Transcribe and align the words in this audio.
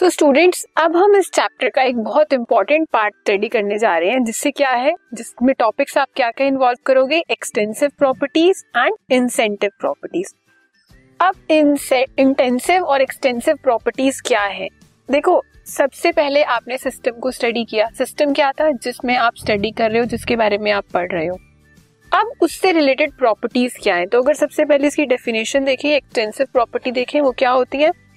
So 0.00 0.10
students 0.10 0.66
अब 0.76 0.96
हम 0.96 1.16
इस 1.16 1.30
चैप्टर 1.30 1.68
का 1.68 1.82
एक 1.82 1.96
बहुत 1.96 2.32
इंपॉर्टेंट 2.32 2.88
पार्ट 2.88 3.14
स्टडी 3.14 3.48
करने 3.48 3.78
जा 3.78 3.98
रहे 3.98 4.10
हैं, 4.10 4.24
जिससे 4.24 4.50
क्या 4.50 4.70
है? 4.70 4.94
जिसमें 5.14 5.54
टॉपिक्स 5.58 5.98
आप 5.98 6.08
क्या 6.16 6.30
क्या 6.30 6.46
इन्वॉल्व 6.46 6.78
करोगे? 6.86 7.22
Extensive 7.30 7.90
properties 7.98 8.64
and 8.78 8.94
intensive 9.10 9.70
properties 9.80 10.34
अब 11.20 11.34
इंटेंसिव 12.18 12.84
और 12.84 13.00
एक्सटेंसिव 13.00 13.56
प्रॉपर्टीज़ 13.56 14.22
क्या 14.26 14.40
है? 14.40 14.68
देखो, 15.10 15.42
सबसे 15.66 16.12
पहले 16.12 16.42
आपने 16.42 16.78
सिस्टम 16.78 17.12
को 17.12 17.30
स्टडी 17.30 17.64
किया। 17.64 17.86
सिस्टम 17.98 18.32
क्या 18.32 18.52
था? 18.52 18.70
जिसमें 18.70 19.16
आप 19.16 19.32
स्टडी 19.36 19.70
कर 19.70 19.90
रहे 19.90 19.98
हो, 19.98 20.04
जिसके 20.04 20.36
बारे 20.36 20.58
में 20.58 20.72
आप 20.72 20.84
पढ़ 20.94 21.12
रहे 21.12 21.26
हो। 21.26 21.38
अब 22.12 22.32
उससे 22.40 22.72
रिलेटेड 22.72 23.12
प्रॉपर्टीज़ 23.12 23.78
क्या 23.82 23.94
है? 23.94 24.06
तो 24.06 24.22
अगर 24.22 24.34
सबसे 24.34 24.64
पहले 24.64 24.86
इसकी 24.86 25.06
डेफिनेशन 25.06 25.64
देखें 25.64 25.90
एक्सटेंसिव 25.90 26.46
प्रॉपर्टी 26.52 26.90
देखें, 26.90 27.20
वो 27.20 27.30
क्या 27.30 27.50
होती 27.50 27.78
है? 27.78 28.07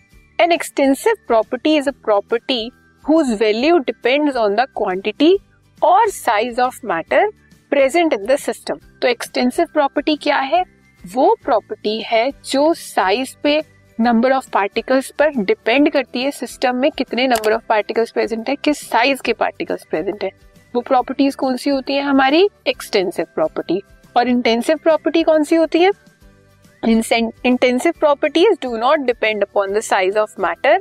An 0.41 0.51
extensive 0.51 1.17
property 1.27 1.71
is 1.77 1.87
a 1.87 1.93
property 2.05 2.71
whose 3.03 3.31
value 3.39 3.79
depends 3.83 4.35
on 4.35 4.55
the 4.55 4.65
quantity 4.73 5.37
or 5.81 6.07
size 6.07 6.57
of 6.57 6.79
matter 6.83 7.19
present 7.71 8.13
in 8.13 8.25
the 8.25 8.37
system. 8.45 8.79
तो 9.01 9.07
एक्सटेंसिव 9.07 9.67
प्रॉपर्टी 9.73 10.15
क्या 10.15 10.37
है? 10.37 10.63
वो 11.13 11.35
प्रॉपर्टी 11.43 11.99
है 12.01 12.29
जो 12.45 12.73
साइज़ 12.73 13.35
पे 13.43 13.61
नंबर 13.99 14.31
ऑफ़ 14.31 14.49
पार्टिकल्स 14.53 15.11
पर 15.19 15.29
डिपेंड 15.37 15.91
करती 15.91 16.23
है 16.23 16.31
सिस्टम 16.31 16.75
में 16.75 16.91
कितने 16.91 17.27
नंबर 17.27 17.53
ऑफ़ 17.53 17.63
पार्टिकल्स 17.69 18.11
प्रेजेंट 18.11 18.49
है, 18.49 18.55
किस 18.55 18.89
साइज़ 18.89 19.21
के 19.21 19.33
पार्टिकल्स 19.33 19.85
प्रेजेंट 19.89 20.23
है। 20.23 20.31
वो 20.75 20.81
प्रॉपर्टीज़ 20.81 21.35
कौन 21.35 21.57
सी 21.57 21.69
होती 21.69 21.93
है? 21.93 22.01
हमारी 22.01 22.47
एक्सटेंसिव 22.67 23.25
प्रॉपर्टी 23.35 23.81
और 24.17 24.27
इंटेंसिव 24.27 24.77
प्रॉपर्टी 24.83 25.23
कौन 25.23 25.43
सी 25.43 25.55
होती 25.55 25.81
है? 25.81 25.91
Intensive 26.83 27.93
properties 27.95 28.57
do 28.57 28.75
not 28.75 29.05
depend 29.05 29.43
upon 29.43 29.73
the 29.73 29.81
size 29.87 30.15
of 30.15 30.31
matter 30.39 30.79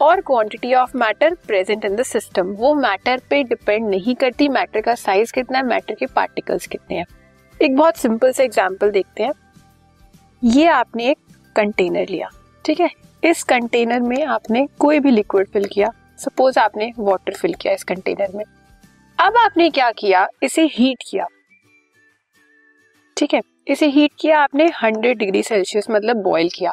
और 0.00 0.20
quantity 0.20 0.72
of 0.74 0.96
matter 0.96 1.34
present 1.46 1.84
in 1.84 1.96
the 1.96 2.02
system 2.02 2.52
वो 2.52 2.72
मैटर 2.74 3.20
पे 3.30 3.42
डिपेंड 3.42 3.88
नहीं 3.88 4.14
करती 4.14 4.48
मैटर 4.48 4.80
का 4.80 4.94
साइज़ 4.94 5.32
कितना 5.32 5.58
है 5.58 5.64
मैटर 5.64 5.94
के 5.94 6.06
पार्टिकल्स 6.06 6.66
कितने 6.66 6.96
हैं। 6.96 7.04
एक 7.60 7.76
बहुत 7.76 7.96
सिंपल 7.96 8.32
सा 8.32 8.42
एग्जांपल 8.42 8.90
देखते 8.90 9.22
हैं। 9.22 9.32
ये 10.42 10.66
आपने 10.68 11.10
एक 11.10 11.18
कंटेनर 11.56 12.08
लिया, 12.10 12.30
ठीक 12.64 12.80
है? 12.80 12.90
इस 13.24 13.42
कंटेनर 13.42 14.00
में 14.00 14.24
आपने 14.24 14.66
कोई 14.78 15.00
भी 15.00 15.10
लिक्विड 15.10 15.48
फिल 15.48 15.68
किया 15.72 15.92
सपोज़ 16.18 16.58
आपने 16.58 16.92
वाटर 16.98 17.34
फिल 17.34 17.54
किया 17.54 17.74
इस 17.74 17.84
कंटेनर 17.84 18.36
में। 18.36 18.44
अब 19.18 19.36
आपने 19.36 19.70
क्या 19.70 19.90
किया? 19.92 20.26
इसे 20.42 20.66
हीट 20.72 21.02
किया, 21.10 21.26
ठीक 23.16 23.34
है? 23.34 23.40
इसे 23.66 23.86
हीट 23.86 24.10
किया 24.20 24.40
आपने 24.40 24.68
100 24.74 25.12
डिग्री 25.14 25.42
सेल्सियस 25.42 25.86
मतलब 25.90 26.22
बॉईल 26.22 26.48
किया। 26.54 26.72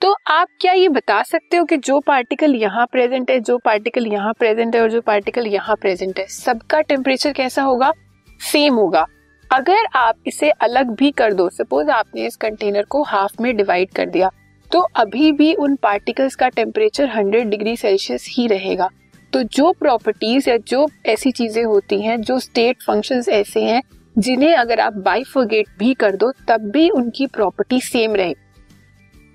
तो 0.00 0.14
आप 0.28 0.48
क्या 0.60 0.72
ये 0.72 0.88
बता 0.88 1.22
सकते 1.22 1.56
हो 1.56 1.64
कि 1.64 1.76
जो 1.78 1.98
पार्टिकल 2.00 2.54
यहाँ 2.56 2.86
प्रेजेंट 2.92 3.30
है, 3.30 3.38
जो 3.40 3.58
पार्टिकल 3.58 4.06
यहाँ 4.06 4.32
प्रेजेंट 4.32 4.74
है 4.76 4.82
और 4.82 4.90
जो 4.90 5.00
पार्टिकल 5.00 5.46
यहाँ 5.46 5.76
प्रेजेंट 5.76 6.18
है, 6.18 6.26
सबका 6.28 6.80
टेम्परेचर 6.82 7.32
कैसा 7.32 7.62
होगा? 7.62 7.92
सेम 8.40 8.74
होगा। 8.74 9.06
अगर 9.50 9.86
आप 9.96 10.16
इसे 10.26 10.50
अलग 10.50 10.94
भी 10.96 11.10
कर 11.12 11.32
दो 11.34 11.48
सपोज़ 11.50 11.90
आपने 11.90 12.26
इस 12.26 12.36
कंटेनर 12.36 12.84
को 12.84 13.02
हाफ़ 13.04 13.42
में 13.42 13.54
डिवाइड 13.56 13.90
कर 13.90 14.08
दिया 14.08 14.30
तो 14.70 14.80
अभी 14.96 15.30
भी 15.32 15.52
उन 15.54 15.74
पार्टिकल्स 15.76 16.34
का 16.34 16.48
टेम्परेचर 16.50 17.08
100 17.10 17.44
डिग्री 17.46 17.76
सेल्सियस 17.76 18.26
ही 18.30 18.46
रहेगा। 18.48 18.88
तो 19.32 19.42
जो 19.44 19.72
प्रॉपर्टीज़ 19.72 20.48
या 20.50 20.56
जो 20.58 20.86
ऐसी 21.06 21.30
चीज़ें 21.32 21.64
होती 21.64 22.00
हैं, 22.02 22.20
जो 22.20 22.38
स्टेट 22.40 22.82
फ़ंक्शंस 22.82 23.28
ऐसे 23.30 23.62
हैं 23.62 23.82
जिन्हें 24.16 24.54
अगर 24.54 24.80
आप 24.80 24.92
बाइफोगेट 24.94 25.66
भी 25.78 25.92
कर 25.94 26.16
दो, 26.16 26.30
तब 26.48 26.70
भी 26.70 26.88
उनकी 26.90 27.26
प्रॉपर्टी 27.28 27.80
सेम 27.80 28.14
रहे। 28.14 28.34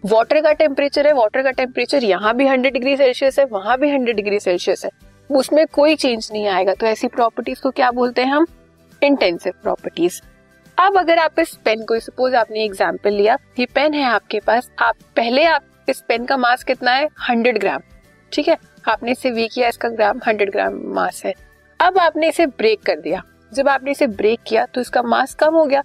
वाटर 0.03 0.41
का 0.41 0.51
टेम्परेचर 0.53 1.07
है 1.07 1.13
वाटर 1.13 1.43
का 1.43 1.51
टेम्परेचर 1.51 2.03
यहाँ 2.03 2.35
भी 2.35 2.47
हंड्रेड 2.47 2.73
डिग्री 2.73 2.95
सेल्सियस 2.97 3.39
है, 3.39 3.45
वहाँ 3.45 3.77
भी 3.77 3.89
हंड्रेड 3.89 4.15
डिग्री 4.15 4.39
सेल्सियस 4.39 4.85
है। 4.85 4.91
उसमें 5.29 5.65
कोई 5.67 5.95
चेंज 5.95 6.29
नहीं 6.31 6.47
आएगा 6.47 6.73
तो 6.73 6.85
ऐसी 6.85 7.07
प्रॉपर्टीज़ 7.07 7.61
को 7.61 7.71
क्या 7.71 7.91
बोलते 7.91 8.21
हैं 8.21 8.31
हम? 8.31 8.45
इंटेंसिव 9.01 9.53
प्रॉपर्टीज़ 9.63 10.21
अब 10.77 10.97
अगर 10.97 11.19
आप 11.19 11.39
इस 11.39 11.53
पेन 11.65 11.83
को 11.85 11.99
सपोज़ 11.99 12.35
आपने 12.35 12.63
एग्ज़ाम्पल 12.63 13.13
लिया, 13.13 13.37
ये 13.59 13.65
पेन 13.65 13.93
है 13.93 14.03
आपके 14.05 14.39
पास, 14.39 14.69
आप, 14.79 14.95
पहले 15.15 15.43
आप 15.45 15.63
इस 15.89 16.01
पेन 16.07 16.25
का 16.25 16.37
मास 16.37 16.63
कितना 16.63 16.91
है? 16.91 17.07
हंड्रेड 17.29 17.57
ग्राम 17.59 17.81
ठीक 18.31 18.47
है? 18.47 18.57
आपने 18.87 19.11
इसे 19.11 19.31
वी 19.31 19.47
किया, 19.47 19.67
इसका 19.67 19.89
ग्राम 19.89 20.19
हंड्रेड 20.27 20.51
ग्राम 20.51 20.79
मास 20.95 21.21
है। 21.25 21.33
अब 21.79 21.97
आपने 21.97 22.29
इसे 22.29 22.45
ब्रेक 22.47 22.81
कर 22.81 22.99
दिया। 22.99 23.21
जब 23.51 23.69
आपने 23.69 23.91
इसे 23.91 24.07
ब्रेक 24.09 24.39
किया 24.47 24.65
तो 24.65 24.81
इसका 24.81 25.01
मास 25.03 25.33
कम 25.35 25.55
हो 25.55 25.65
गया। 25.65 25.83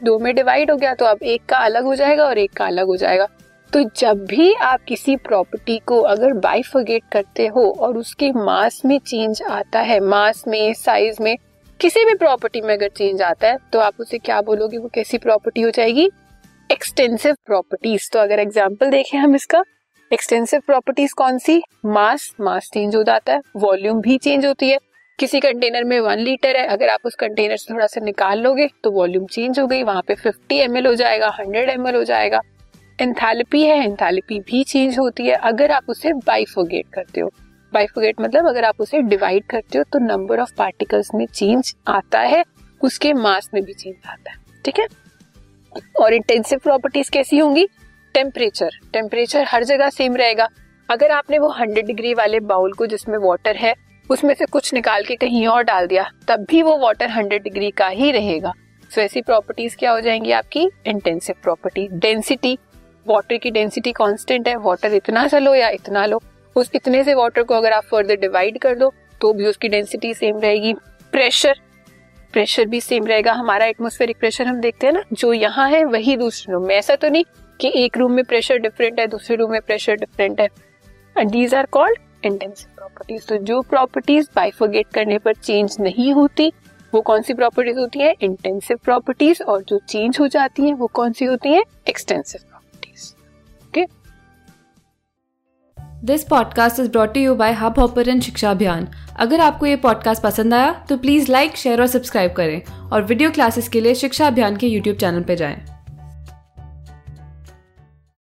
दो 0.00 0.18
में 0.18 0.34
डिवाइड 0.34 0.70
हो 0.70 0.76
गया 0.76 0.94
तो 0.94 1.04
अब 1.04 1.22
एक 1.24 1.44
का 1.48 1.58
अलग 1.58 1.84
हो 1.84 1.94
जाएगा 1.94 2.24
और 2.24 2.38
एक 2.38 2.52
का 2.52 2.66
अलग 2.66 2.86
हो 2.86 2.96
जाएगा। 2.96 3.26
तो 3.72 3.82
जब 3.96 4.24
भी 4.26 4.52
आप 4.54 4.84
किसी 4.88 5.16
प्रॉपर्टी 5.18 5.78
को 5.86 6.00
अगर 6.02 6.32
बाइफोगेट 6.34 7.02
करते 7.12 7.46
हो 7.46 7.70
और 7.72 7.96
उसके 7.98 8.30
मास 8.34 8.80
में 8.84 8.98
चेंज 9.00 9.42
आता 9.42 9.80
है 9.80 9.98
मास 10.02 10.42
में 10.48 10.72
साइज़ 10.74 11.22
में, 11.22 11.36
किसी 11.80 12.04
भी 12.04 12.14
प्रॉपर्टी 12.14 12.60
में 12.60 12.72
अगर 12.74 12.88
चेंज 12.88 13.22
आता 13.22 13.48
है 13.48 13.58
तो 13.72 13.78
आप 13.78 14.00
उसे 14.00 14.18
क्या 14.18 14.40
बोलोगे? 14.42 14.78
वो 14.78 14.88
कैसी 14.94 15.18
प्रॉपर्टी 15.18 15.60
हो 15.60 15.70
जाएगी? 15.70 16.08
एक्सटेंसिव 16.70 17.34
प्रॉपर्टीज़ 17.46 18.08
तो 18.12 18.18
अगर 18.18 18.38
एग्ज़ाम्पल 18.38 18.90
देखें 18.90 19.18
हम 19.18 19.34
इसका 19.34 19.62
एक्सटेंसिव 20.10 20.60
प्रॉपर्टीज़ 20.66 21.14
कौन 21.16 21.38
सी? 21.38 21.62
मास 21.86 22.30
मास 22.40 22.70
चेंज 22.72 22.96
हो 22.96 23.02
जाता 23.04 23.32
है 23.32 23.40
वॉल्यूम 23.56 24.00
भी 24.00 24.18
चेंज 24.18 24.46
होती 24.46 24.70
है। 24.70 24.78
किसी 25.18 25.38
कंटेनर 25.40 25.84
में 25.84 25.98
वन 26.00 26.18
लीटर 26.18 26.56
है, 26.56 26.66
अगर 26.66 26.88
आप 26.88 27.00
उस 27.04 27.14
कंटेनर 27.14 27.56
से 27.56 27.72
थोड़ा 27.74 27.86
सा 27.86 28.00
निकाल 28.00 28.40
लोगे 28.40 28.68
तो 28.84 28.90
वॉल्यूम 28.90 29.24
चेंज 29.26 29.58
हो 29.60 29.66
गई, 29.66 29.82
वहाँ 29.82 30.02
पे 30.08 30.14
50 30.16 30.60
एम 30.60 30.76
हो 30.86 30.94
जाएगा 30.94 31.28
100 31.30 31.70
एम 31.70 31.88
हो 31.88 32.02
जाएगा। 32.04 32.40
एंथैल्पी 32.98 33.62
है 33.62 33.82
एंथैल्पी 33.84 34.38
भी 34.40 34.62
चेंज 34.64 34.98
होती 34.98 35.26
है, 35.26 35.34
अगर 35.34 35.70
आप 35.70 35.88
उसे 35.88 36.12
बाइफोगेट 36.16 36.86
करते 36.94 37.20
हो। 37.20 37.30
बाइफोगेट 37.72 38.20
मतलब 38.20 38.48
अगर 38.48 38.64
आप 38.64 38.80
उसे 38.80 39.00
डिवाइड 39.04 39.44
करते 39.44 39.78
हो 39.78 39.84
तो 39.84 39.98
नंबर 39.98 40.40
ऑफ़ 40.40 40.52
पार्टिकल्स 40.58 41.10
में 41.14 41.26
चेंज 41.26 41.74
आता 41.88 42.20
है, 42.20 42.44
उसके 42.80 43.12
मास 43.14 43.50
में 43.54 43.62
भी 43.64 43.74
चेंज 43.74 43.94
आता 44.06 44.30
है, 44.30 44.36
ठीक 44.64 44.78
है? 44.78 44.86
और 46.00 46.14
इंटेंसिव 46.14 46.58
प्रॉपर्टीज़ 46.58 47.10
कैसी 47.10 47.38
होंगी? 47.38 47.66
टेम्परेचर 48.14 48.78
टेम्परेचर 48.92 49.44
हर 49.48 49.64
जगह 49.64 49.90
सेम 49.90 50.16
रहेगा। 50.16 50.48
अगर 50.88 51.10
आपने 51.10 51.38
वो 51.38 51.52
100 51.52 51.86
डिग्री 51.86 52.14
वाले 52.14 52.40
बाउल 52.42 52.72
को 52.72 52.86
जिसमें 52.86 53.18
वाटर 53.18 53.56
है 53.56 53.74
उसमें 54.10 54.34
से 54.34 54.44
कुछ 54.46 54.72
निकाल 54.74 55.04
के 55.04 55.16
कहीं 55.16 55.46
और 55.46 55.62
डाल 55.62 55.86
दिया, 55.86 56.10
तब 56.28 56.46
भी 56.50 56.62
वो 56.62 56.76
वाटर 56.78 57.08
100 57.08 57.42
डिग्री 57.42 57.70
का 57.70 57.88
ही 57.88 58.10
रहेगा। 58.12 58.52
सो 58.90 59.00
ऐसी 59.00 59.20
प्रॉपर्टीज़ 59.22 59.76
क्या 59.76 59.90
हो 59.90 60.00
जाएँगी 60.00 60.32
आपकी? 60.32 60.68
इंटेंसिव 60.86 61.36
प्रॉपर्टी 61.42 61.88
डेंसिटी 61.92 62.58
वाटर 63.06 63.36
की 63.36 63.50
डेंसिटी 63.50 63.92
कांस्टेंट 63.92 64.48
है। 64.48 64.56
वाटर 64.56 64.94
इतना 64.94 65.26
सा 65.28 65.38
लो 65.38 65.54
या 65.54 65.68
इतना 65.68 66.06
लो? 66.06 66.22
उस 66.56 66.70
इतने 66.74 67.04
से 67.04 67.14
वाटर 67.14 67.42
को 67.42 67.54
अगर 67.54 67.72
आप 67.72 67.84
फर्दर 67.84 68.16
डिवाइड 68.16 68.58
कर 68.58 68.74
दो 68.74 68.92
तो 69.20 69.32
भी 69.32 69.46
उसकी 69.46 69.68
डेंसिटी 69.68 70.14
सेम 70.14 70.38
रहेगी। 70.38 70.74
प्रेशर 71.12 71.60
प्रेशर 72.32 72.64
भी 72.64 72.80
सेम 72.80 73.06
रहेगा। 73.06 73.32
हमारा 73.32 73.66
एटमोस्फेरिक 73.66 74.16
प्रेशर 74.18 74.46
हम 74.46 74.60
देखते 74.60 74.86
हैं 74.86 74.94
ना, 74.94 75.02
जो 75.12 75.32
यहाँ 75.32 75.68
है, 75.70 75.84
वही 75.84 76.16
दूसरे 76.16 76.52
रूम 76.52 76.66
में। 76.66 76.74
ऐसा 76.74 76.96
तो 76.96 77.08
नहीं 77.08 77.24
कि 77.60 77.72
एक 77.74 77.96
रूम 77.96 78.12
में 78.12 78.24
प्रेशर 78.24 78.58
डिफरेंट 78.58 79.00
है, 79.00 79.06
दूसरे 79.06 79.36
रूम 79.36 79.50
में 79.52 79.60
प्रेशर 79.60 79.94
डिफरेंट 79.94 80.40
है। 80.40 80.48
And 81.18 81.30
these 81.30 81.54
are 81.54 81.66
called 81.66 81.98
intensive 82.24 82.70
properties 82.76 83.26
तो 83.26 83.36
जो 83.36 83.60
प्रॉपर्टीज़ 83.62 84.26
बाइफोगेट 84.36 84.86
करने 84.94 85.18
पर 85.18 85.34
चेंज 85.34 85.76
नहीं 85.80 86.12
होती, 86.12 86.52
वो 86.92 87.00
कौन 87.00 87.22
सी 87.22 87.34
प्रॉपर्टीज़ 87.34 87.78
होती 87.78 87.98
है? 87.98 88.14
इंटेंसिव 88.20 88.78
प्रॉपर्टीज़ 88.84 89.42
और 89.42 89.62
जो 89.62 89.78
चेंज 89.88 90.18
हो 90.20 90.28
जाती 90.28 90.62
है, 90.62 90.74
वो 90.74 90.86
कौन 90.86 91.12
सी 91.12 91.24
होती 91.24 91.52
है? 91.52 91.62
Extensive 91.88 92.40
properties 92.48 93.12
okay 93.68 93.86
this 96.04 96.24
podcast 96.24 96.80
is 96.80 96.90
brought 96.90 97.16
you 97.16 97.34
by 97.34 97.52
Hubhopper 97.78 98.20
Shiksha 98.20 98.50
Abhiyan 98.50 98.88
अगर 99.16 99.40
आपको 99.40 99.66
ये 99.66 99.76
पॉडकास्ट 99.76 100.22
पसंद 100.22 100.54
आया 100.54 100.72
तो 100.88 100.96
प्लीज़ 100.96 101.32
लाइक 101.32 101.56
शेयर 101.56 101.80
और 101.80 101.86
सब्सक्राइब 101.86 102.32
करें 102.32 102.62
और 102.92 103.02
वीडियो 103.02 103.30
क्लासेस 103.30 103.68
के 103.68 103.80
लिए 103.80 103.94
शिक्षा 103.94 104.26
अभियान 104.26 104.56
के 104.56 104.66
यूट्यूब 104.66 104.96
चैनल 104.96 105.22
पर 105.22 105.34
जाएँ। 105.34 105.77